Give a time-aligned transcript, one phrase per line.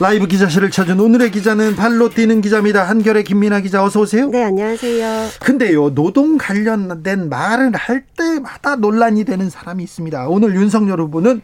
[0.00, 2.82] 라이브 기자실을 찾은 오늘의 기자는 발로 뛰는 기자입니다.
[2.82, 4.28] 한결의 김민아 기자 어서 오세요.
[4.28, 5.28] 네, 안녕하세요.
[5.40, 10.26] 근데요, 노동 관련된 말을 할 때마다 논란이 되는 사람이 있습니다.
[10.28, 11.42] 오늘 윤석열 후보는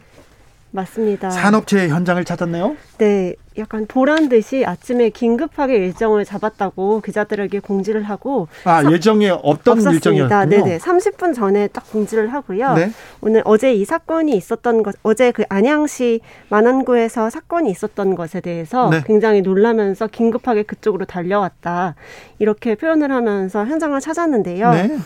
[0.71, 1.29] 맞습니다.
[1.29, 2.75] 산업체의 현장을 찾았네요.
[2.97, 9.81] 네, 약간 보란 듯이 아침에 긴급하게 일정을 잡았다고 기자들에게 공지를 하고 아 예정에 없던.
[9.81, 10.45] 일정이었군요.
[10.45, 12.73] 네네, 30분 전에 딱 공지를 하고요.
[12.75, 12.91] 네.
[13.19, 19.03] 오늘 어제 이 사건이 있었던 것, 어제 그 안양시 만안구에서 사건이 있었던 것에 대해서 네.
[19.05, 21.95] 굉장히 놀라면서 긴급하게 그쪽으로 달려왔다
[22.39, 24.71] 이렇게 표현을 하면서 현장을 찾았는데요.
[24.71, 24.97] 네.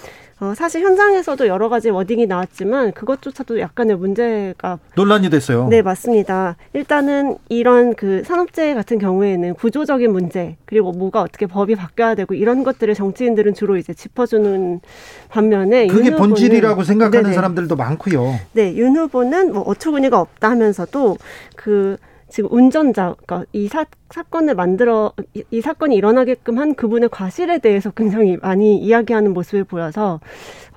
[0.41, 5.69] 어, 사실 현장에서도 여러 가지 워딩이 나왔지만 그것조차도 약간의 문제가 논란이 됐어요.
[5.69, 6.57] 네, 맞습니다.
[6.73, 12.65] 일단은 이런 그 산업재해 같은 경우에는 구조적인 문제 그리고 뭐가 어떻게 법이 바뀌어야 되고 이런
[12.65, 14.81] 것들을 정치인들은 주로 이제 짚어주는
[15.29, 17.33] 반면에 그게 본질이라고 생각하는 네네.
[17.35, 18.35] 사람들도 많고요.
[18.51, 21.17] 네, 윤 후보는 뭐 어처구니가 없다 하면서도
[21.55, 21.95] 그
[22.27, 27.89] 지금 운전자, 그러니까 이 사, 사건을 만들어 이, 이, 사건이 일어나게끔 한 그분의 과실에 대해서
[27.89, 30.19] 굉장히 많이 이야기하는 모습을 보여서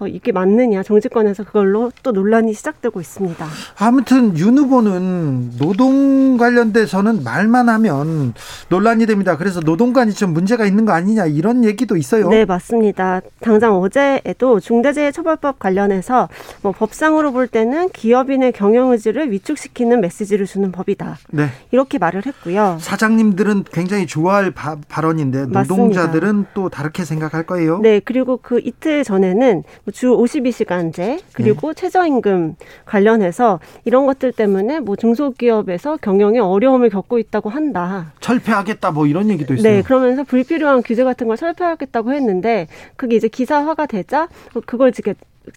[0.01, 3.47] 어, 이게 맞느냐 정치권에서 그걸로 또 논란이 시작되고 있습니다.
[3.79, 8.33] 아무튼 윤 후보는 노동 관련돼서는 말만 하면
[8.71, 9.37] 논란이 됩니다.
[9.37, 12.29] 그래서 노동관이 좀 문제가 있는 거 아니냐 이런 얘기도 있어요.
[12.29, 13.21] 네 맞습니다.
[13.41, 16.29] 당장 어제에도 중대재해처벌법 관련해서
[16.63, 21.19] 뭐 법상으로 볼 때는 기업인의 경영 의지를 위축시키는 메시지를 주는 법이다.
[21.31, 21.49] 네.
[21.73, 22.79] 이렇게 말을 했고요.
[22.81, 26.51] 사장 님들은 굉장히 좋아할 바, 발언인데 노동자들은 맞습니다.
[26.55, 27.81] 또 다르게 생각할 거예요.
[27.81, 31.81] 네 그리고 그 이틀 전에는 뭐주 52시간제 그리고 네.
[31.81, 38.13] 최저임금 관련해서 이런 것들 때문에 뭐 중소기업에서 경영에 어려움을 겪고 있다고 한다.
[38.21, 39.73] 철폐하겠다 뭐 이런 얘기도 있어요.
[39.73, 44.29] 네, 그러면서 불필요한 규제 같은 걸 철폐하겠다고 했는데 그게 이제 기사화가 되자
[44.67, 44.93] 그걸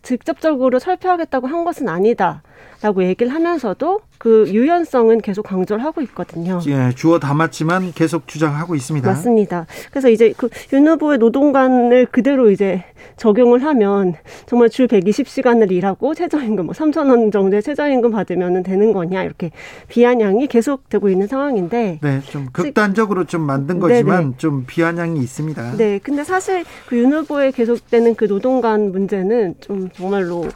[0.02, 2.44] 직접적으로 철폐하겠다고 한 것은 아니다.
[2.84, 6.60] 라고 얘기를 하면서도 그 유연성은 계속 강조를 하고 있거든요.
[6.68, 9.08] 예, 주어 담았지만 계속 주장하고 있습니다.
[9.08, 9.66] 맞습니다.
[9.92, 12.84] 그래서 이제 그 윤 후보의 노동관을 그대로 이제
[13.18, 14.14] 적용을 하면
[14.46, 19.52] 정말 주 120시간을 일하고 최저임금 뭐 3천 원 정도의 최저임금 받으면 되는 거냐 이렇게
[19.88, 24.34] 비아냥이 계속되고 있는 상황인데 네, 좀 극단적으로 좀 만든 거지만 네네.
[24.38, 25.78] 좀 비아냥이 있습니다.
[25.78, 30.48] 네, 근데 사실 그 윤 후보의 계속되는 그 노동관 문제는 좀 정말로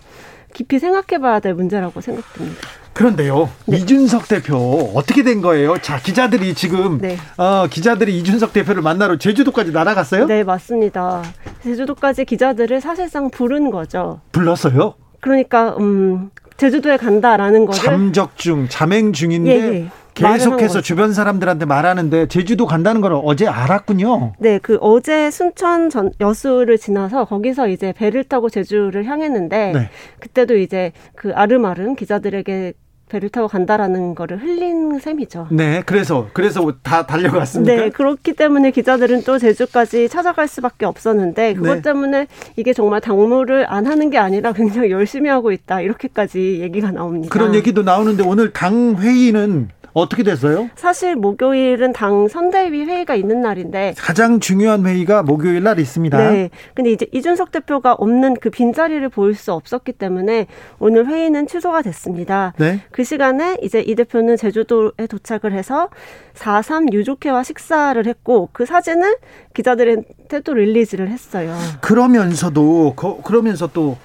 [0.53, 2.61] 깊이 생각해봐야 될 문제라고 생각됩니다.
[2.93, 3.77] 그런데요, 네.
[3.77, 4.55] 이준석 대표
[4.95, 5.77] 어떻게 된 거예요?
[5.79, 7.17] 자, 기자들이 지금 네.
[7.35, 10.27] 어, 기자들이 이준석 대표를 만나러 제주도까지 날아갔어요?
[10.27, 11.21] 네, 맞습니다.
[11.61, 14.21] 제주도까지 기자들을 사실상 부른 거죠.
[14.31, 14.93] 불렀어요?
[15.19, 19.89] 그러니까 음, 제주도에 간다라는 거를 잠적 중, 잠행 중인데 예, 예.
[20.15, 24.33] 계속해서 주변 사람들한테 말하는데 제주도 간다는 걸 어제 알았군요.
[24.39, 29.89] 네, 그 어제 순천 전 여수를 지나서 거기서 이제 배를 타고 제주를 향했는데 네.
[30.19, 32.73] 그때도 이제 그 아름아름 기자들에게
[33.07, 35.49] 배를 타고 간다라는 거를 흘린 셈이죠.
[35.51, 37.75] 네, 그래서 그래서 다 달려갔습니까?
[37.75, 41.81] 네, 그렇기 때문에 기자들은 또 제주까지 찾아갈 수밖에 없었는데 그것 네.
[41.81, 47.29] 때문에 이게 정말 당무를 안 하는 게 아니라 굉장히 열심히 하고 있다 이렇게까지 얘기가 나옵니다.
[47.31, 50.69] 그런 얘기도 나오는데 오늘 당 회의는 어떻게 됐어요?
[50.75, 56.17] 사실 목요일은 당 선대위 회의가 있는 날인데 가장 중요한 회의가 목요일 날 있습니다.
[56.17, 56.49] 네.
[56.73, 60.47] 근데 이제 이준석 대표가 없는 그 빈자리를 보일 수 없었기 때문에
[60.79, 62.53] 오늘 회의는 취소가 됐습니다.
[62.57, 62.81] 네.
[62.91, 65.87] 그 시간에 이제 이 대표는 제주도에 도착을 해서
[66.33, 69.15] 4.3 유족회와 식사를 했고 그 사진을
[69.53, 71.55] 기자들한테 또 릴리즈를 했어요.
[71.79, 73.95] 그러면서도 그, 그러면서 또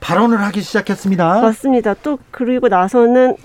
[0.00, 1.42] 발언을 하기 시작했습니다.
[1.42, 1.94] 맞습니다.
[2.02, 3.36] 또 그리고 나서는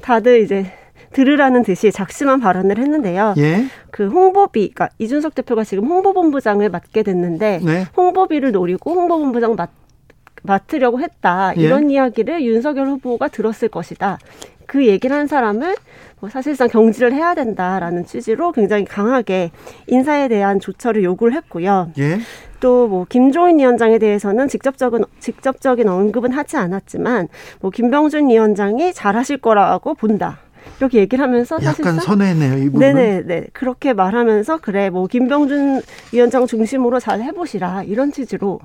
[0.00, 0.72] 다들 이제
[1.12, 3.34] 들으라는 듯이 작심한 발언을 했는데요.
[3.38, 3.66] 예?
[3.90, 7.86] 그 홍보비, 그러니까 이준석 대표가 지금 홍보본부장을 맡게 됐는데 네?
[7.96, 9.70] 홍보비를 노리고 홍보본부장 맡
[10.42, 11.62] 맡으려고 했다 예?
[11.62, 14.18] 이런 이야기를 윤석열 후보가 들었을 것이다.
[14.66, 15.76] 그 얘기를 한 사람을
[16.20, 19.50] 뭐 사실상 경질을 해야 된다라는 취지로 굉장히 강하게
[19.86, 21.90] 인사에 대한 조처를 요구를 했고요.
[21.98, 22.18] 예?
[22.60, 27.28] 또뭐 김종인 위원장에 대해서는 직접적인 직접적인 언급은 하지 않았지만
[27.60, 30.38] 뭐 김병준 위원장이 잘하실 거라고 본다.
[30.78, 32.80] 이렇게 얘기를 하면서 약간 선회네요 이 부분.
[32.80, 35.82] 네네 네 그렇게 말하면서 그래 뭐 김병준
[36.12, 38.60] 위원장 중심으로 잘 해보시라 이런 취지로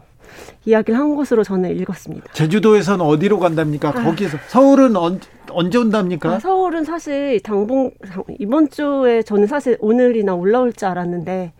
[0.66, 2.34] 이야기를 한 것으로 저는 읽었습니다.
[2.34, 3.90] 제주도에서는 어디로 간답니까?
[3.90, 3.92] 아.
[3.92, 5.20] 거기서 서울은 언,
[5.52, 6.30] 언제 온답니까?
[6.34, 7.92] 아, 서울은 사실 당분
[8.40, 11.54] 이번 주에 저는 사실 오늘이나 올라올 줄 알았는데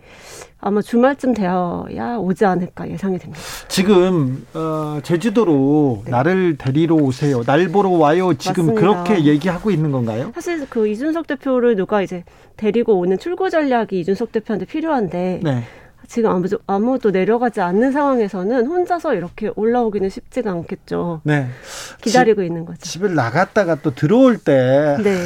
[0.60, 3.40] 아마 주말쯤 되어야 오지 않을까 예상이 됩니다.
[3.74, 6.12] 지금 어, 제주도로 네.
[6.12, 7.42] 나를 데리러 오세요.
[7.42, 8.32] 날 보러 와요.
[8.34, 8.80] 지금 맞습니다.
[8.80, 10.30] 그렇게 얘기하고 있는 건가요?
[10.32, 12.22] 사실 그 이준석 대표를 누가 이제
[12.56, 15.64] 데리고 오는 출구 전략이 이준석 대표한테 필요한데 네.
[16.06, 21.20] 지금 아무도, 아무도 내려가지 않는 상황에서는 혼자서 이렇게 올라오기는 쉽지가 않겠죠.
[21.24, 21.48] 네.
[22.02, 22.78] 기다리고 집, 있는 거죠.
[22.80, 25.16] 집을 나갔다가 또 들어올 때 네.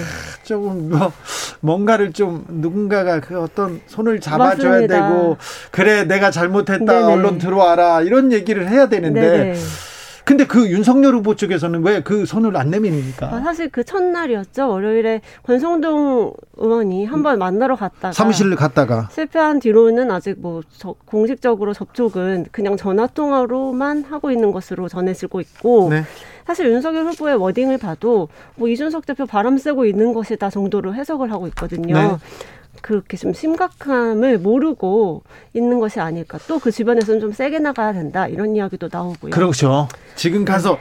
[0.45, 1.13] 조금 뭐
[1.61, 5.09] 뭔가를 좀 누군가가 그 어떤 손을 잡아줘야 맞습니다.
[5.09, 5.37] 되고
[5.71, 7.13] 그래 내가 잘못했다 네네.
[7.13, 9.55] 얼른 들어와라 이런 얘기를 해야 되는데 네네.
[10.29, 13.35] 근데 그 윤석열 후보 쪽에서는 왜 그 손을 안 내미니까?
[13.35, 14.69] 아, 사실 그 첫날이었죠.
[14.69, 22.47] 월요일에 권성동 의원이 한번 만나러 갔다가 사무실을 갔다가 실패한 뒤로는 아직 뭐 저, 공식적으로 접촉은
[22.53, 26.03] 그냥 전화 통화로만 하고 있는 것으로 전해지고 있고 네.
[26.47, 31.47] 사실 윤석열 후보의 워딩을 봐도 뭐 이준석 대표 바람 쐬고 있는 것이다 정도로 해석을 하고
[31.49, 31.95] 있거든요.
[31.95, 32.17] 네.
[32.83, 35.23] 그렇게 좀 심각함을 모르고
[35.55, 36.39] 있는 것이 아닐까.
[36.47, 38.27] 또 그 주변에서는 좀 세게 나가야 된다.
[38.29, 39.31] 이런 이야기도 나오고요.
[39.31, 39.89] 그렇죠.
[40.17, 40.73] 지금 가서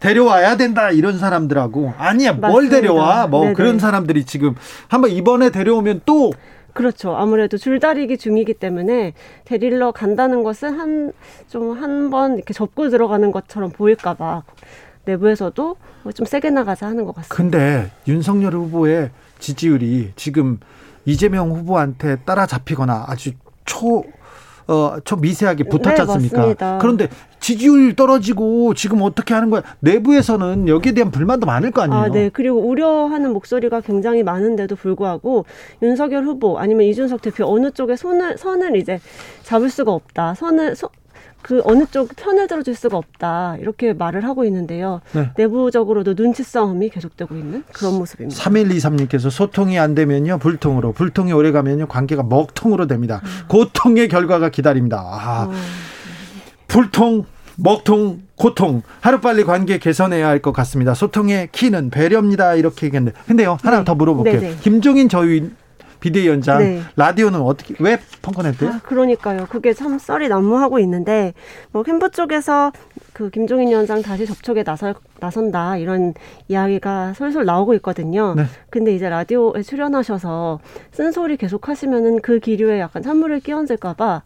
[0.00, 0.08] 네.
[0.08, 0.90] 데려와야 된다.
[0.90, 2.30] 이런 사람들하고 아니야.
[2.32, 2.48] 맞습니다.
[2.48, 3.26] 뭘 데려와.
[3.26, 3.54] 뭐 네네.
[3.54, 4.54] 그런 사람들이 지금
[4.88, 6.32] 한번 이번에 데려오면 또
[6.72, 7.16] 그렇죠.
[7.16, 9.14] 아무래도 줄다리기 중이기 때문에
[9.44, 11.12] 데리러 간다는 것은 한
[11.48, 14.42] 좀 한 번 이렇게 접고 들어가는 것처럼 보일까봐
[15.04, 15.76] 내부에서도
[16.14, 17.34] 좀 세게 나가자 하는 것 같습니다.
[17.36, 20.58] 근데 윤석열 후보의 지지율이 지금
[21.06, 23.32] 이재명 후보한테 따라잡히거나 아주
[23.64, 24.04] 초
[24.68, 26.46] 어, 초 미세하게 붙었지 네, 않습니까?
[26.46, 27.08] 네, 그런데
[27.38, 29.62] 지지율 떨어지고 지금 어떻게 하는 거야?
[29.78, 32.02] 내부에서는 여기에 대한 불만도 많을 거 아니에요?
[32.02, 32.30] 아, 네.
[32.32, 35.44] 그리고 우려하는 목소리가 굉장히 많은데도 불구하고
[35.82, 38.98] 윤석열 후보 아니면 이준석 대표 어느 쪽에 손을 선을 이제
[39.44, 40.34] 잡을 수가 없다.
[40.34, 40.90] 선을 소,
[41.46, 45.00] 그 어느 쪽 편을 들어줄 수가 없다 이렇게 말을 하고 있는데요.
[45.12, 45.30] 네.
[45.36, 48.42] 내부적으로도 눈치 싸움이 계속되고 있는 그런 모습입니다.
[48.42, 53.20] 3123님께서 소통이 안 되면요 불통으로 불통이 오래 가면요 관계가 먹통으로 됩니다.
[53.22, 53.28] 음.
[53.46, 54.98] 고통의 결과가 기다립니다.
[54.98, 55.52] 아, 어.
[56.66, 60.94] 불통 먹통 고통 하루빨리 관계 개선해야 할 것 같습니다.
[60.94, 62.54] 소통의 키는 배려입니다.
[62.56, 63.84] 이렇게 얘기했는데 근데요 하나 네.
[63.84, 64.40] 더 물어볼게요.
[64.40, 64.56] 네네.
[64.62, 65.48] 김종인 저희
[66.00, 66.82] 비대위원장 네.
[66.96, 68.70] 라디오는 어떻게 왜 펑커냈대요?
[68.70, 69.46] 아, 그러니까요.
[69.48, 71.34] 그게 참 썰이 난무하고 있는데
[71.72, 72.72] 뭐 캠프 쪽에서
[73.12, 76.14] 그 김종인 위원장 다시 접촉에 나설 나선다 이런
[76.48, 78.34] 이야기가 솔솔 나오고 있거든요.
[78.34, 78.44] 네.
[78.70, 80.60] 근데 이제 라디오에 출연하셔서
[80.92, 84.22] 쓴소리 계속 하시면은 그 기류에 약간 찬물을 끼얹을까봐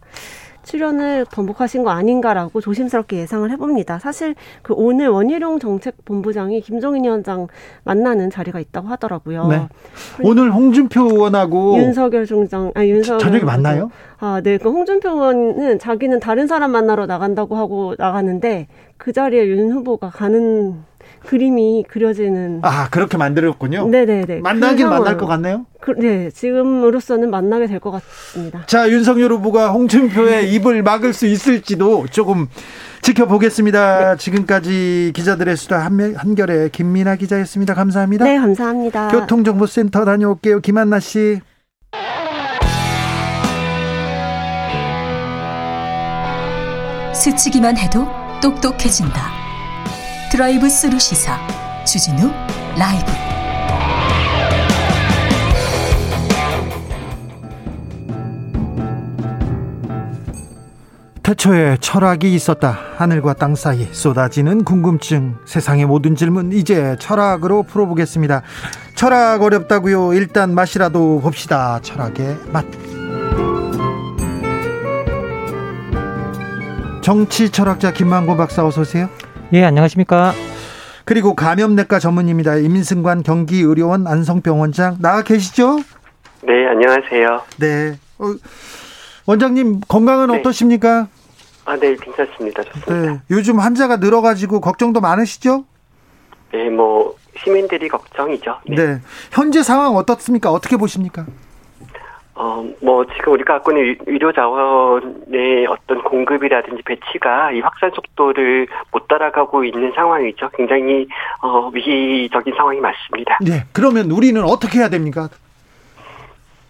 [0.63, 3.99] 출연을 번복하신 거 아닌가라고 조심스럽게 예상을 해봅니다.
[3.99, 7.47] 사실 그 오늘 원희룡 정책본부장이 김종인 위원장
[7.83, 9.47] 만나는 자리가 있다고 하더라고요.
[9.47, 9.67] 네.
[10.23, 13.89] 오늘 홍준표 의원하고 윤석열 중장, 아 윤석열 저녁에 만나요?
[14.19, 14.57] 아, 네.
[14.57, 18.67] 그 홍준표 의원은 자기는 다른 사람 만나러 나간다고 하고 나가는데
[18.97, 20.83] 그 자리에 윤 후보가 가는
[21.25, 22.59] 그림이 그려지는.
[22.63, 23.87] 아 그렇게 만들었군요.
[23.89, 24.39] 네네네.
[24.41, 25.65] 만나긴 그 만날 것 같네요.
[25.79, 28.63] 그, 네, 지금으로서는 만나게 될 것 같습니다.
[28.67, 32.47] 자, 윤석열 후보가 홍준표의 입을 막을 수 있을지도 조금
[33.01, 34.11] 지켜보겠습니다.
[34.11, 34.17] 네.
[34.17, 37.73] 지금까지 기자들의 수다 한결의 김민아 기자였습니다.
[37.73, 38.25] 감사합니다.
[38.25, 39.07] 네, 감사합니다.
[39.09, 40.59] 교통정보센터 다녀올게요.
[40.59, 41.39] 김한나 씨.
[47.13, 48.07] 스치기만 해도
[48.41, 49.50] 똑똑해진다.
[50.31, 51.37] 드라이브 스루 시사
[51.83, 52.31] 주진우
[52.77, 53.11] 라이브
[61.21, 62.77] 태초에 철학이 있었다.
[62.95, 65.35] 하늘과 땅 사이 쏟아지는 궁금증.
[65.45, 68.41] 세상의 모든 질문 이제 철학으로 풀어보겠습니다.
[68.95, 70.13] 철학 어렵다고요.
[70.13, 71.81] 일단 맛이라도 봅시다.
[71.81, 72.63] 철학의 맛.
[77.01, 79.09] 정치 철학자 김만고 박사 어서 오세요.
[79.53, 80.33] 예, 안녕하십니까.
[81.03, 82.55] 그리고 감염내과 전문입니다.
[82.57, 85.79] 임승관 경기의료원 안성병 원장 나와 계시죠?
[86.43, 87.41] 네, 안녕하세요.
[87.59, 87.97] 네.
[88.19, 88.25] 어,
[89.25, 90.39] 원장님 건강은 네.
[90.39, 91.07] 어떠십니까?
[91.65, 92.63] 아, 네, 괜찮습니다.
[92.63, 92.93] 좋습니다.
[93.13, 95.65] 네, 요즘 환자가 늘어가지고 걱정도 많으시죠?
[96.53, 98.59] 네, 뭐 시민들이 걱정이죠.
[98.69, 98.75] 네.
[98.75, 99.01] 네.
[99.31, 100.51] 현재 상황 어떻습니까?
[100.51, 101.25] 어떻게 보십니까?
[102.33, 109.07] 어, 뭐, 지금 우리가 갖고 있는 의료 자원의 어떤 공급이라든지 배치가 이 확산 속도를 못
[109.07, 110.49] 따라가고 있는 상황이죠.
[110.55, 111.07] 굉장히,
[111.41, 113.37] 어, 위기적인 상황이 맞습니다.
[113.41, 113.65] 네.
[113.73, 115.27] 그러면 우리는 어떻게 해야 됩니까?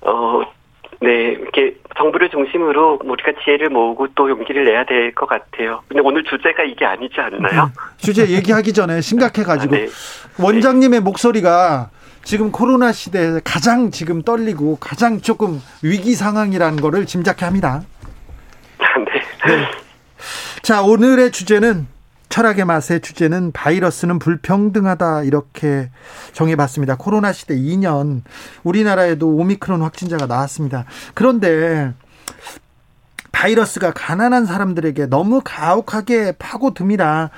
[0.02, 0.42] 어,
[1.00, 1.10] 네.
[1.40, 5.82] 이렇게 정부를 중심으로 우리가 지혜를 모으고 또 용기를 내야 될 것 같아요.
[5.88, 7.64] 근데 오늘 주제가 이게 아니지 않나요?
[7.66, 9.76] 음, 주제 얘기하기 전에 심각해가지고.
[9.76, 9.88] 아, 네.
[10.42, 11.04] 원장님의 네.
[11.04, 11.90] 목소리가
[12.24, 17.84] 지금 코로나 시대에 가장 지금 떨리고 가장 조금 위기 상황이라는 거를 짐작해 합니다.
[18.80, 19.56] 네.
[19.56, 19.66] 네.
[20.62, 21.88] 자, 오늘의 주제는
[22.30, 25.90] 철학의 맛의 주제는 바이러스는 불평등하다 이렇게
[26.32, 26.96] 정해봤습니다.
[26.96, 28.22] 코로나 시대 2년
[28.64, 30.86] 우리나라에도 오미크론 확진자가 나왔습니다.
[31.14, 31.94] 그런데
[33.34, 37.32] 바이러스가 가난한 사람들에게 너무 가혹하게 파고듭니다.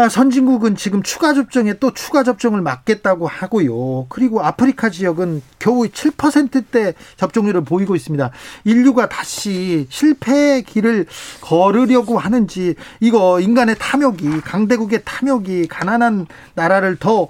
[0.00, 4.06] 아, 선진국은 지금 추가 접종에 또 추가 접종을 막겠다고 하고요.
[4.08, 8.30] 그리고 아프리카 지역은 겨우 7%대 접종률을 보이고 있습니다.
[8.64, 11.04] 인류가 다시 실패의 길을
[11.42, 17.28] 걸으려고 하는지 이거 인간의 탐욕이 강대국의 탐욕이 가난한 나라를 더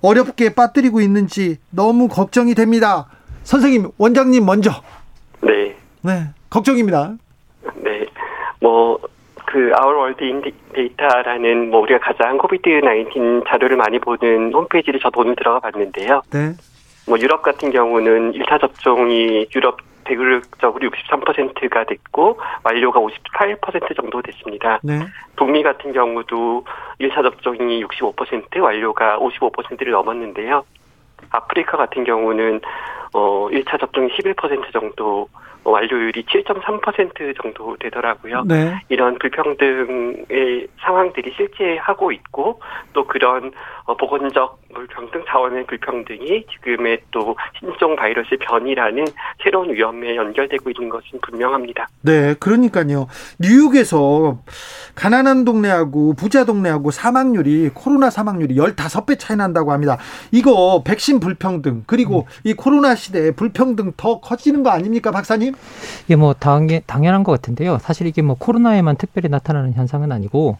[0.00, 3.06] 어렵게 빠뜨리고 있는지 너무 걱정이 됩니다.
[3.44, 4.72] 선생님, 원장님 먼저.
[5.42, 5.76] 네.
[6.02, 7.14] 네, 걱정입니다.
[7.76, 8.04] 네.
[8.60, 8.98] 뭐
[9.54, 10.42] 그 Our World in
[10.74, 16.22] Data라는 뭐 우리가 가장 코비드 19 자료를 많이 보는 홈페이지를 저도 오늘 들어가 봤는데요.
[16.32, 16.54] 네.
[17.06, 24.80] 뭐 유럽 같은 경우는 1차 접종이 유럽 대륙적으로 63%가 됐고 완료가 58% 정도 됐습니다.
[24.82, 25.06] 네.
[25.36, 26.64] 북미 같은 경우도
[27.00, 30.64] 1차 접종이 65% 완료가 55%를 넘었는데요.
[31.30, 32.60] 아프리카 같은 경우는
[33.12, 35.28] 어 1차 접종이 11% 정도
[35.64, 38.44] 완료율이 7.3% 정도 되더라고요.
[38.46, 38.80] 네.
[38.88, 42.60] 이런 불평등의 상황들이 실제 하고 있고
[42.92, 43.52] 또 그런
[43.84, 49.04] 어, 보건적 불평등 자원의 불평등이 지금의 또 신종 바이러스 변이라는
[49.42, 51.88] 새로운 위험에 연결되고 있는 것은 분명합니다.
[52.02, 53.06] 네, 그러니까요.
[53.38, 54.38] 뉴욕에서
[54.94, 59.98] 가난한 동네하고 부자 동네하고 사망률이 코로나 사망률이 15배 차이 난다고 합니다.
[60.32, 62.40] 이거 백신 불평등 그리고 음.
[62.44, 65.53] 이 코로나 시대에 불평등 더 커지는 거 아닙니까, 박사님?
[66.04, 67.78] 이게 뭐 당연, 당연한 것 같은데요.
[67.80, 70.58] 사실 이게 뭐 코로나에만 특별히 나타나는 현상은 아니고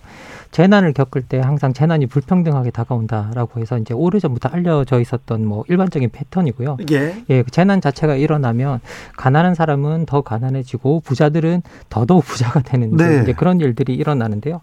[0.54, 6.76] 재난을 겪을 때 항상 재난이 불평등하게 다가온다라고 해서 이제 오래전부터 알려져 있었던 뭐 일반적인 패턴이고요.
[6.92, 7.24] 예.
[7.28, 8.78] 예, 재난 자체가 일어나면
[9.16, 13.22] 가난한 사람은 더 가난해지고 부자들은 더더욱 부자가 되는 네.
[13.22, 14.60] 이제 그런 일들이 일어나는데요.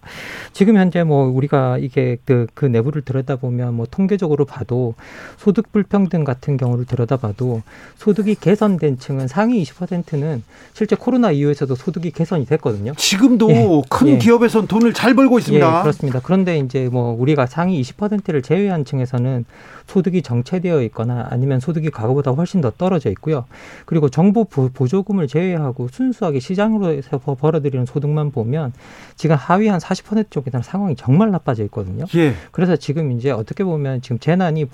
[0.54, 4.96] 지금 현재 뭐 우리가 이게 그, 그 내부를 들여다보면 뭐 통계적으로 봐도
[5.36, 7.64] 소득 불평등 같은 경우를 들여다봐도
[7.98, 12.94] 소득이 개선된 층은 상위 20%는 실제 코로나 이후에서도 소득이 개선이 됐거든요.
[12.96, 13.82] 지금도 예.
[13.90, 14.18] 큰 예.
[14.20, 15.81] 기업에선 돈을 잘 벌고 있습니다.
[15.82, 16.20] 예, 그렇습니다.
[16.24, 19.46] 그런데 이제 뭐 우리가 상위 20%를 제외한 층에서는
[19.88, 23.46] 소득이 정체되어 있거나 아니면 소득이 과거보다 훨씬 더 떨어져 있고요.
[23.86, 28.74] 그리고 정부 보조금을 제외하고 순수하게 시장으로서 벌어들이는 소득만 보면
[29.16, 32.06] 지금 하위 한 40% 쪽에 대한 상황이 정말 나빠져 있거든요.
[32.16, 32.34] 예.
[32.52, 34.66] 그래서 지금 이제 어떻게 보면 지금 재난이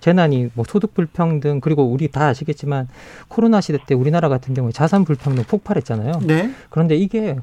[0.00, 2.88] 재난이 뭐 소득 불평등 그리고 우리 다 아시겠지만
[3.28, 6.20] 코로나 시대 때 우리나라 같은 경우에 자산 불평등 폭발했잖아요.
[6.26, 6.50] 네.
[6.70, 7.36] 그런데 이게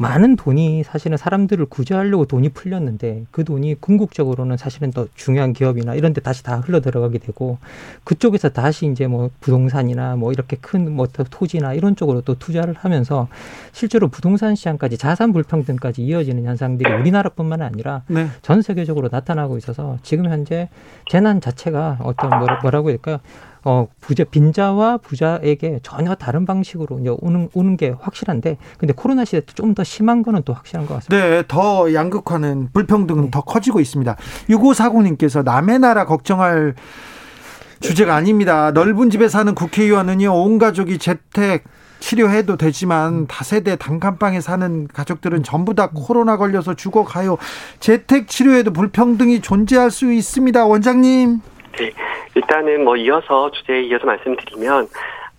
[0.00, 6.14] 많은 돈이 사실은 사람들을 구제하려고 돈이 풀렸는데 그 돈이 궁극적으로는 사실은 더 중요한 기업이나 이런
[6.14, 7.58] 데 다시 다 흘러 들어가게 되고
[8.04, 13.28] 그쪽에서 다시 이제 뭐 부동산이나 뭐 이렇게 큰 뭐 토지나 이런 쪽으로 또 투자를 하면서
[13.72, 18.26] 실제로 부동산 시장까지 자산 불평등까지 이어지는 현상들이 우리나라뿐만 아니라 네.
[18.42, 20.68] 전 세계적으로 나타나고 있어서 지금 현재
[21.08, 23.18] 재난 자체가 어떤 뭐라, 뭐라고 해야 될까요?
[23.64, 29.40] 어, 부자, 빈자와 부자에게 전혀 다른 방식으로 이제 오는, 오는 게 확실한데, 근데 코로나 시대
[29.54, 31.24] 좀 더 심한 거는 또 확실한 것 같습니다.
[31.28, 33.30] 네, 더 양극화는 불평등은 네.
[33.30, 34.16] 더 커지고 있습니다.
[34.48, 36.74] 6540님께서 남의 나라 걱정할
[37.80, 38.72] 주제가 아닙니다.
[38.72, 41.64] 넓은 집에 사는 국회의원은요, 온 가족이 재택,
[42.00, 47.36] 치료해도 되지만 다세대 단칸방에 사는 가족들은 전부 다 코로나 걸려서 죽어가요.
[47.78, 50.66] 재택 치료에도 불평등이 존재할 수 있습니다.
[50.66, 51.40] 원장님.
[51.78, 51.92] 네.
[52.34, 54.88] 일단은 뭐 이어서 주제에 이어서 말씀드리면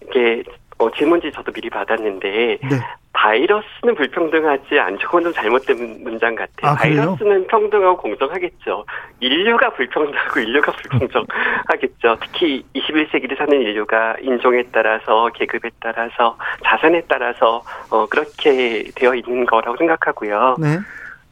[0.04, 0.44] 이게
[0.78, 2.80] 어, 질문지 저도 미리 받았는데 네.
[3.14, 6.72] 바이러스는 불평등하지 않고는 좀 잘못된 문장 같아요.
[6.72, 8.86] 아, 바이러스는 평등하고 공정하겠죠.
[9.20, 12.18] 인류가 불평등하고 인류가 불공정하겠죠.
[12.22, 19.78] 특히 21세기를 사는 인류가 인종에 따라서 계급에 따라서 자산에 따라서 어, 그렇게 되어 있는 거라고
[19.78, 20.56] 생각하고요.
[20.60, 20.80] 네.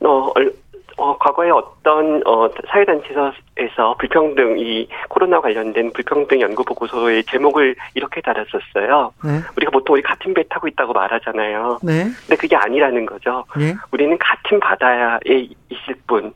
[0.05, 0.31] 어,
[0.99, 9.13] 어, 과거에 어떤 어, 사회단체에서 불평등 이 코로나 관련된 불평등 연구 보고서의 제목을 이렇게 달았었어요.
[9.23, 9.39] 네.
[9.55, 11.79] 우리가 보통 우리 같은 배 타고 있다고 말하잖아요.
[11.83, 12.03] 네.
[12.03, 13.45] 근데 그게 아니라는 거죠.
[13.57, 13.75] 네.
[13.91, 15.19] 우리는 같은 바다에
[15.69, 16.33] 있을 뿐.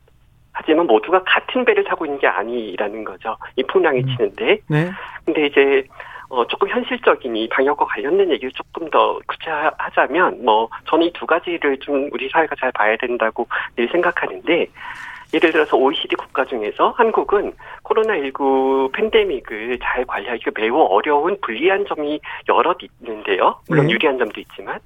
[0.54, 3.36] 하지만 모두가 같은 배를 타고 있는 게 아니라는 거죠.
[3.58, 4.08] 이 풍랑이 음.
[4.08, 4.60] 치는데.
[4.68, 4.92] 네.
[5.26, 5.84] 근데 이제
[6.30, 11.78] 어, 조금 현실적인 이 방역과 관련된 얘기를 조금 더 구체화하자면, 뭐, 저는 이 두 가지를
[11.80, 14.68] 좀 우리 사회가 잘 봐야 된다고 늘 생각하는데,
[15.34, 17.54] 예를 들어서 OECD 국가 중에서 한국은
[17.84, 23.56] 코로나19 팬데믹을 잘 관리하기가 매우 어려운 불리한 점이 여럿 있는데요.
[23.68, 23.94] 물론 네.
[23.94, 24.80] 유리한 점도 있지만,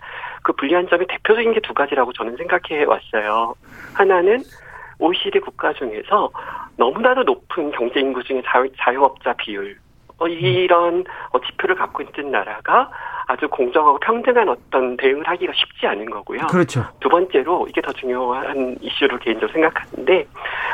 [0.43, 3.55] 그 불리한 점이 대표적인 게 두 가지라고 저는 생각해 왔어요.
[3.93, 4.41] 하나는
[4.99, 6.29] OECD 국가 중에서
[6.77, 9.77] 너무나도 높은 경제 인구 중에 자유, 자유업자 비율,
[10.19, 12.89] 어, 이런 어, 지표를 갖고 있는 나라가
[13.27, 16.47] 아주 공정하고 평등한 어떤 대응을 하기가 쉽지 않은 거고요.
[16.47, 16.85] 그렇죠.
[16.99, 20.27] 두 번째로 이게 더 중요한 이슈로 개인적으로 생각하는데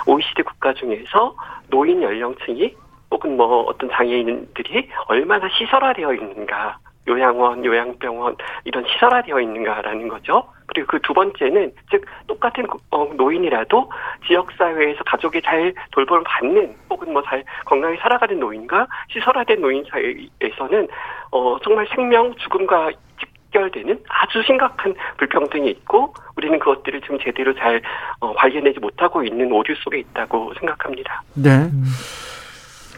[0.05, 1.35] OECD 국가 중에서
[1.69, 2.75] 노인 연령층이
[3.11, 10.47] 혹은 뭐 어떤 장애인들이 얼마나 시설화되어 있는가 요양원, 요양병원 이런 시설화되어 있는가라는 거죠.
[10.67, 13.89] 그리고 그 두 번째는 즉 똑같은 어, 노인이라도
[14.27, 20.87] 지역 사회에서 가족이 잘 돌봄을 받는 혹은 뭐 잘 건강히 살아가는 노인과 시설화된 노인 사이에서는
[21.31, 27.81] 어 정말 생명 죽음과 직결되는 아주 심각한 불평등이 있고 우리는 그것들을 지금 제대로 잘
[28.19, 31.21] 어, 발견하지 못하고 있는 오류 속에 있다고 생각합니다.
[31.35, 31.69] 네.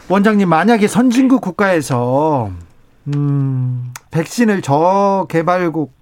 [0.08, 2.50] 원장님 만약에 선진국 국가에서
[3.14, 5.95] 음, 백신을 저개발국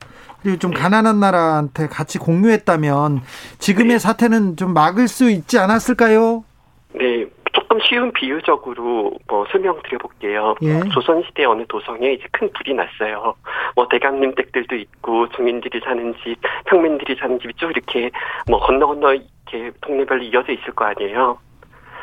[0.45, 3.23] 그리고 좀 가난한 나라한테 같이 공유했다면
[3.59, 3.99] 지금의 네.
[3.99, 6.45] 사태는 좀 막을 수 있지 않았을까요?
[6.93, 7.25] 네,
[7.55, 10.55] 조금 쉬운 비유적으로 뭐 설명드려 볼게요.
[10.61, 10.81] 예.
[10.93, 13.35] 조선 시대 어느 도성에 이제 큰 불이 났어요.
[13.75, 16.37] 뭐 대강림 댁들도 있고 주민들이 사는 집,
[16.67, 18.11] 평민들이 사는 집이 쭉 이렇게
[18.47, 21.39] 뭐 건너 건너 이렇게 동네별로 이어져 있을 거 아니에요.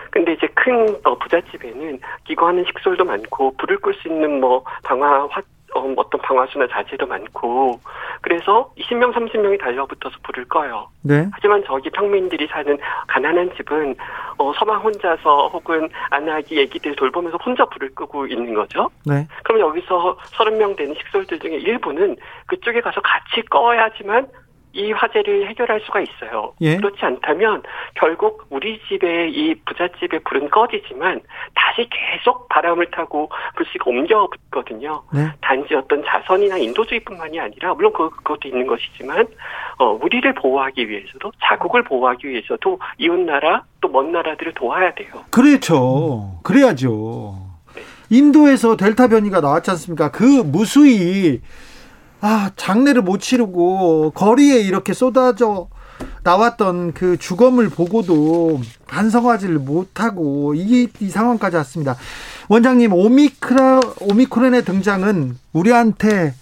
[0.10, 5.42] 근데 이제 큰 어, 부잣집에는 기거하는 식솔도 많고 불을 끌 수 있는 뭐 방화 화
[5.74, 7.80] 어, 어떤 방화수나 자재도 많고
[8.22, 10.90] 그래서 20명 30명이 달려붙어서 불을 꺼요.
[11.02, 11.28] 네.
[11.32, 13.96] 하지만 저기 평민들이 사는 가난한 집은
[14.38, 18.90] 어, 서방 혼자서 혹은 아나기 애기들 돌보면서 혼자 불을 끄고 있는 거죠.
[19.06, 19.28] 네.
[19.44, 24.28] 그럼 여기서 30명 되는 식솔들 중에 일부는 그쪽에 가서 같이 꺼야지만
[24.74, 26.54] 이 화재를 해결할 수가 있어요.
[26.62, 26.78] 예.
[26.78, 27.64] 그렇지 않다면
[27.96, 31.22] 결국 우리 집의 이 부잣집의 불은 꺼지지만
[31.56, 35.04] 다시 계속 바람을 타고 불씨가 옮겨 붙거든요.
[35.14, 35.28] 네.
[35.42, 39.28] 단지 어떤 자선이나 인도주의뿐만이 아니라 물론 그, 그것도 있는 것이지만
[39.78, 45.12] 어, 우리를 보호하기 위해서도 자국을 보호하기 위해서도 이웃 나라 또 먼 나라들을 도와야 돼요.
[45.32, 46.40] 그렇죠.
[46.44, 47.36] 그래야죠.
[47.76, 47.82] 네.
[48.10, 50.12] 인도에서 델타 변이가 나왔지 않습니까?
[50.12, 51.42] 그 무수히
[52.22, 55.68] 아, 장례를 못 치르고 거리에 이렇게 쏟아져
[56.24, 61.96] 나왔던 그 주검을 보고도 반성하지를 못하고 이, 이 상황까지 왔습니다.
[62.48, 66.34] 원장님, 오미크라, 오미크론의 등장은 우리한테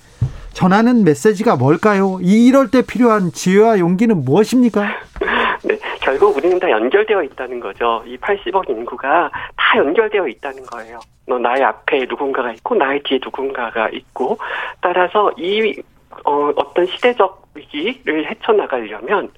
[0.52, 2.20] 전하는 메시지가 뭘까요?
[2.22, 4.90] 이럴 때 필요한 지혜와 용기는 무엇입니까?
[5.64, 8.04] 네, 결국 우리는 다 연결되어 있다는 거죠.
[8.06, 11.00] 이 80억 인구가 다 연결되어 있다는 거예요.
[11.38, 14.38] 나의 앞에 누군가가 있고 나의 뒤에 누군가가 있고
[14.82, 15.82] 따라서 이
[16.26, 19.30] 어, 어떤 시대적 위기를 헤쳐나가려면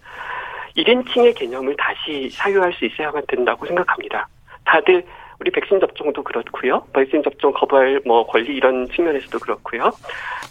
[0.78, 4.28] 1인칭의 개념을 다시 사유할 수 있어야만 된다고 생각합니다.
[4.66, 5.04] 다들
[5.40, 6.84] 우리 백신 접종도 그렇고요.
[6.94, 9.92] 백신 접종 거부할 뭐 권리 이런 측면에서도 그렇고요.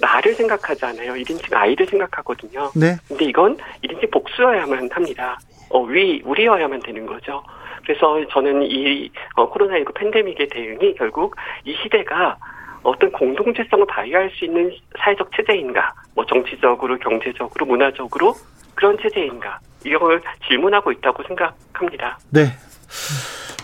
[0.01, 1.13] 나를 생각하잖아요.
[1.13, 2.71] 1인칭 아이를 생각하거든요.
[2.75, 2.97] 네.
[3.07, 5.39] 근데 이건 1인칭 복수여야만 합니다.
[5.71, 7.43] 어, 위, 우리여야만 되는 거죠.
[7.91, 12.37] 그래서 저는 이 어, 코로나19 팬데믹의 대응이 결국 이 시대가
[12.85, 18.35] 어떤 공동체성을 발휘할 수 있는 사회적 체제인가, 뭐 정치적으로, 경제적으로, 문화적으로
[18.77, 22.19] 그런 체제인가 이걸 질문하고 있다고 생각합니다.
[22.31, 22.53] 네.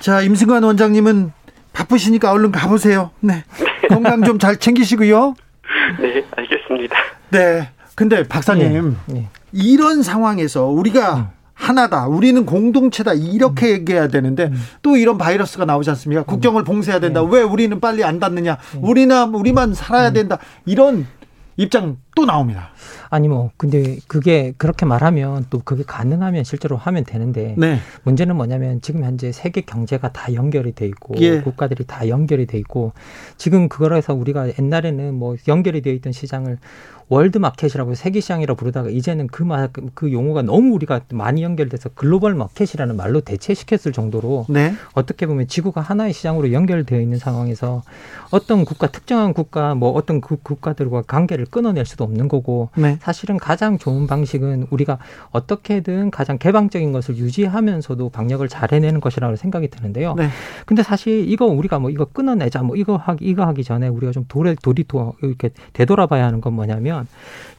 [0.00, 1.32] 자 임승관 원장님은
[1.72, 3.12] 바쁘시니까 얼른 가보세요.
[3.20, 3.44] 네.
[3.82, 3.88] 네.
[3.88, 5.34] 건강 좀 잘 챙기시고요.
[6.00, 6.98] 네, 알겠습니다.
[7.30, 7.70] 네.
[7.94, 9.14] 근데 박사님 네.
[9.14, 9.28] 네.
[9.52, 11.35] 이런 상황에서 우리가 음.
[11.56, 12.06] 하나다.
[12.06, 13.14] 우리는 공동체다.
[13.14, 13.72] 이렇게 음.
[13.72, 14.62] 얘기해야 되는데 음.
[14.82, 16.22] 또 이런 바이러스가 나오지 않습니까?
[16.22, 16.64] 국경을 음.
[16.64, 17.22] 봉쇄해야 된다.
[17.22, 17.28] 네.
[17.30, 18.58] 왜 우리는 빨리 안 닫느냐?
[18.74, 18.80] 네.
[18.82, 20.12] 우리나 우리만 살아야 음.
[20.14, 20.38] 된다.
[20.66, 21.06] 이런
[21.56, 22.70] 입장 또 나옵니다.
[23.08, 27.78] 아니 뭐 근데 그게 그렇게 말하면 또 그게 가능하면 실제로 하면 되는데 네.
[28.02, 31.40] 문제는 뭐냐면 지금 현재 세계 경제가 다 연결이 돼 있고 예.
[31.40, 32.92] 국가들이 다 연결이 돼 있고
[33.38, 36.58] 지금 그거라서 우리가 옛날에는 뭐 연결이 되어 있던 시장을
[37.08, 42.34] world market이라고 세계 시장이라고 부르다가 이제는 그, 말, 그 용어가 너무 우리가 많이 연결돼서 global
[42.34, 44.74] market이라는 말로 대체시켰을 정도로 네.
[44.92, 47.82] 어떻게 보면 지구가 하나의 시장으로 연결되어 있는 상황에서
[48.30, 52.98] 어떤 국가 특정한 국가 뭐 어떤 그 국가들과 관계를 끊어낼 수도 없는 거고 네.
[53.00, 54.98] 사실은 가장 좋은 방식은 우리가
[55.30, 60.14] 어떻게든 가장 개방적인 것을 유지하면서도 방역을 잘 해내는 것이라고 생각이 드는데요.
[60.14, 60.28] 네.
[60.64, 64.24] 근데 사실 이거 우리가 뭐 이거 끊어내자 뭐 이거 하기 이거 하기 전에 우리가 좀
[64.26, 67.06] 도래 도리도 이렇게 되돌아봐야 하는 건 뭐냐면 보면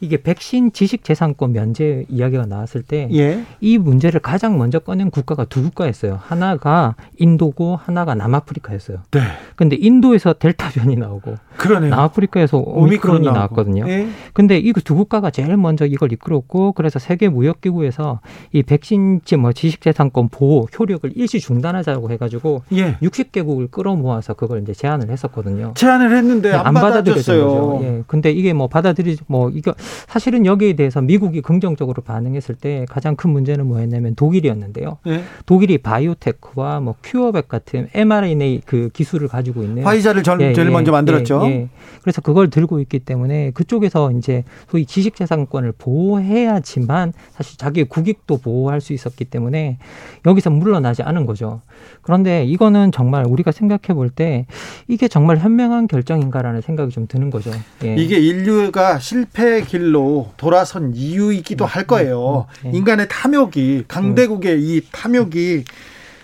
[0.00, 3.78] 이게 백신 지식 재산권 면제 이야기가 나왔을 때이 예.
[3.78, 6.18] 문제를 가장 먼저 꺼낸 국가가 두 국가였어요.
[6.22, 8.98] 하나가 인도고 하나가 남아프리카였어요.
[9.12, 9.20] 네.
[9.56, 11.90] 근데 인도에서 델타 변이 나오고 그러네요.
[11.90, 13.88] 남아프리카에서 오미크론이 나왔거든요.
[13.88, 14.08] 예.
[14.32, 18.20] 근데 이 두 국가가 제일 먼저 이걸 이끌었고 그래서 세계 무역 기구에서
[18.52, 22.94] 이 백신 뭐 지식 재산권 보호 효력을 일시 중단하자고 해 가지고 예.
[23.02, 25.74] 60개국을 끌어모아서 그걸 이제 제안을 했었거든요.
[25.74, 27.80] 제안을 했는데 네, 안, 안 받아들였어요.
[27.82, 28.02] 예.
[28.06, 29.74] 근데 이게 뭐 받아들이 뭐 이거
[30.08, 34.98] 사실은 여기에 대해서 미국이 긍정적으로 반응했을 때 가장 큰 문제는 뭐였냐면 독일이었는데요.
[35.06, 35.22] 예.
[35.46, 40.72] 독일이 바이오테크와 뭐 큐어백 같은 mRNA 그 기술을 가지고 있는 화이자를 전, 예, 제일 예,
[40.72, 41.42] 먼저 만들었죠.
[41.44, 41.68] 예, 예.
[42.02, 48.92] 그래서 그걸 들고 있기 때문에 그쪽에서 이제 소위 지식재산권을 보호해야지만 사실 자기 국익도 보호할 수
[48.92, 49.78] 있었기 때문에
[50.26, 51.60] 여기서 물러나지 않은 거죠.
[52.02, 54.46] 그런데 이거는 정말 우리가 생각해 볼 때
[54.88, 57.50] 이게 정말 현명한 결정인가라는 생각이 좀 드는 거죠.
[57.84, 57.94] 예.
[57.94, 62.46] 이게 인류가 실패 길로 돌아선 이유이기도 할 거예요.
[62.48, 62.74] 음, 음, 음.
[62.74, 62.78] 예.
[62.78, 65.64] 인간의 탐욕이 강대국의 이 탐욕이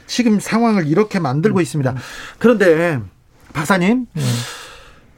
[0.06, 1.94] 지금 상황을 이렇게 만들고 있습니다.
[2.38, 3.00] 그런데
[3.52, 4.06] 박사님,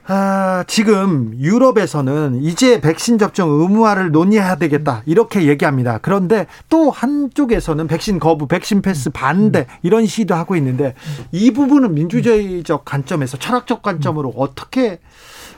[0.09, 5.03] 아, 지금 유럽에서는 이제 백신 접종 의무화를 논의해야 되겠다.
[5.05, 5.99] 이렇게 얘기합니다.
[6.01, 10.95] 그런데 또 한쪽에서는 백신 거부, 백신 패스 반대 이런 시도 하고 있는데
[11.33, 15.01] 이 부분은 민주주의적 관점에서 철학적 관점으로 어떻게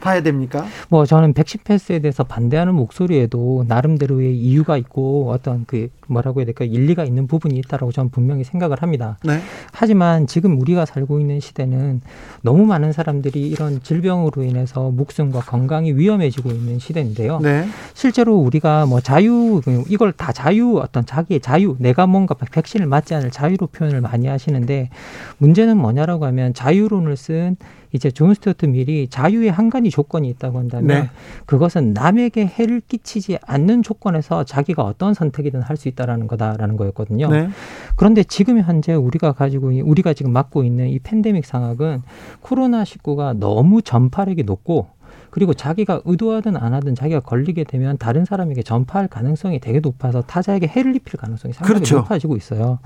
[0.01, 0.65] 봐야 됩니까?
[0.89, 6.65] 뭐 저는 백신 패스에 대해서 반대하는 목소리에도 나름대로의 이유가 있고 어떤 그 뭐라고 해야 될까
[6.65, 9.19] 일리가 있는 부분이 있다라고 저는 분명히 생각을 합니다.
[9.25, 9.41] 네.
[9.73, 12.01] 하지만 지금 우리가 살고 있는 시대는
[12.43, 17.41] 너무 많은 사람들이 이런 질병으로 인해서 목숨과 건강이 위험해지고 있는 시대인데요.
[17.41, 17.67] 네.
[17.95, 23.31] 실제로 우리가 뭐 자유 이걸 다 자유 어떤 자기의 자유 내가 뭔가 백신을 맞지 않을
[23.31, 24.91] 자유로 표현을 많이 하시는데
[25.39, 27.57] 문제는 뭐냐라고 하면 자유론을 쓴
[27.93, 31.11] 이제 존 스튜어트 밀이 자유의 한 가지 조건이 있다고 한다면 네.
[31.47, 37.31] 그것은 남에게 해를 끼치지 않는 조건에서 자기가 어떤 선택이든 할 수 있다라는 거다라는 거였거든요.
[37.31, 37.49] 네.
[37.95, 42.03] 그런데 지금 현재 우리가 가지고 우리가 지금 맡고 있는 이 팬데믹 상황은
[42.41, 44.89] 코로나 19가 너무 전파력이 높고
[45.31, 50.67] 그리고 자기가 의도하든 안 하든 자기가 걸리게 되면 다른 사람에게 전파할 가능성이 되게 높아서 타자에게
[50.69, 51.97] 해를 입힐 가능성이 상당히 그렇죠.
[51.99, 52.79] 높아지고 있어요.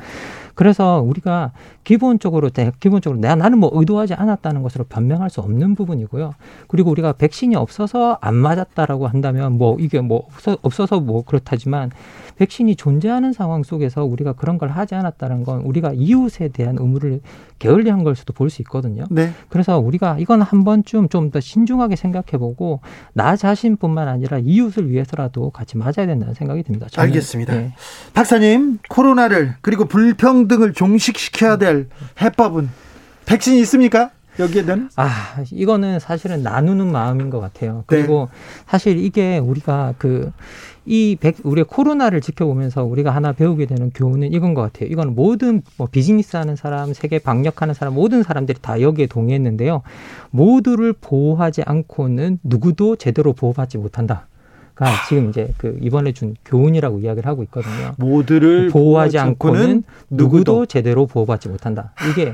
[0.54, 1.52] 그래서 우리가
[1.84, 6.34] 기본적으로 기본적으로 내가 나는 뭐 의도하지 않았다는 것으로 변명할 수 없는 부분이고요.
[6.68, 10.28] 그리고 우리가 백신이 없어서 안 맞았다라고 한다면 뭐 이게 뭐
[10.62, 11.90] 없어서 뭐 그렇다지만
[12.36, 17.20] 백신이 존재하는 상황 속에서 우리가 그런 걸 하지 않았다는 건 우리가 이웃에 대한 의무를
[17.58, 19.04] 게을리한 걸 수도 볼 수 있거든요.
[19.10, 19.30] 네.
[19.48, 22.80] 그래서 우리가 이건 한 번쯤 좀 더 신중하게 생각해보고
[23.14, 26.86] 나 자신뿐만 아니라 이웃을 위해서라도 같이 맞아야 된다는 생각이 듭니다.
[26.90, 27.08] 저는.
[27.08, 27.54] 알겠습니다.
[27.54, 27.72] 네.
[28.12, 31.88] 박사님 코로나를 그리고 불평등을 종식시켜야 될
[32.20, 32.68] 해법은
[33.26, 34.10] 백신이 있습니까?
[34.38, 34.90] 여기에는?
[34.96, 37.84] 아, 이거는 사실은 나누는 마음인 것 같아요.
[37.86, 38.38] 그리고 네.
[38.66, 40.32] 사실 이게 우리가 그,
[40.84, 44.88] 이 백, 우리가 코로나를 지켜보면서 우리가 하나 배우게 되는 교훈은 이건 것 같아요.
[44.90, 49.82] 이건 모든 뭐 비즈니스 하는 사람, 세계 방역하는 사람, 모든 사람들이 다 여기에 동의했는데요.
[50.30, 54.26] 모두를 보호하지 않고는 누구도 제대로 보호받지 못한다.
[54.74, 57.92] 가 지금 이제 그 이번에 준 교훈이라고 이야기를 하고 있거든요.
[57.98, 61.92] 모두를 보호하지 않고는 누구도 제대로 보호받지 못한다.
[62.10, 62.32] 이게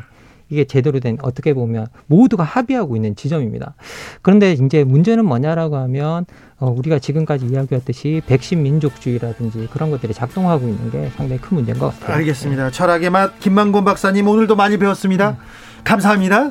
[0.50, 3.74] 이게 제대로 된 어떻게 보면 모두가 합의하고 있는 지점입니다.
[4.22, 6.24] 그런데 이제 문제는 뭐냐라고 하면
[6.58, 11.98] 어, 우리가 지금까지 이야기했듯이 백신 민족주의라든지 그런 것들이 작동하고 있는 게 상당히 큰 문제인 것
[11.98, 12.16] 같아요.
[12.16, 12.64] 알겠습니다.
[12.64, 12.70] 네.
[12.70, 15.30] 철학의 맛 김만곤 박사님 오늘도 많이 배웠습니다.
[15.30, 15.36] 음.
[15.84, 16.50] 감사합니다.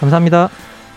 [0.00, 0.48] 감사합니다.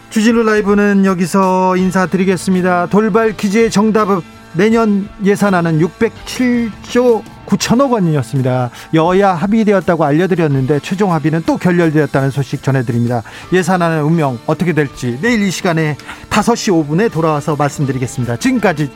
[0.09, 2.87] 주진우 라이브는 여기서 인사드리겠습니다.
[2.87, 4.21] 돌발 퀴즈의 정답은
[4.53, 8.69] 내년 예산안은 607조 9천억 원이었습니다.
[8.93, 13.23] 여야 합의되었다고 알려드렸는데 최종 합의는 또 결렬되었다는 소식 전해드립니다.
[13.51, 15.97] 예산안의 운명 어떻게 될지 내일 이 시간에
[16.29, 18.37] 5시 5분에 돌아와서 말씀드리겠습니다.
[18.37, 18.91] 지금까지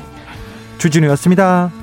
[0.78, 1.81] 주진우였습니다.